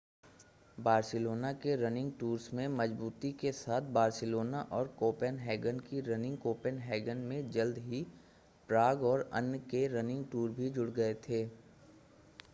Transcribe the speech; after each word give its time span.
Barcelona 0.77 1.51
के 1.55 1.75
running 1.75 2.11
tours 2.19 2.53
में 2.53 2.67
मजूबूती 2.69 3.31
के 3.41 3.51
साथ 3.51 3.91
बार्सिलोना 3.97 4.61
और 4.71 4.87
कोपेनहेगन 4.99 5.79
की 5.89 5.99
रनिंग 6.07 6.37
कोपेनहेगन 6.37 7.17
में 7.25 7.49
जल्द 7.51 7.77
ही 7.85 8.01
प्राग 8.69 9.03
और 9.03 9.29
अन्य 9.33 9.59
के 9.71 9.85
रनिंग 9.99 10.25
टूर 10.31 10.49
भी 10.51 10.69
जुड़ 10.71 10.89
गए 10.91 11.13
थे 11.29 11.43